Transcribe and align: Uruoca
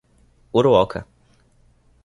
Uruoca 0.57 1.05